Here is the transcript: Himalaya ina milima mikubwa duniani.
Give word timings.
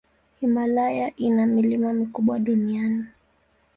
Himalaya 0.39 1.13
ina 1.17 1.45
milima 1.47 1.93
mikubwa 1.93 2.39
duniani. 2.39 3.05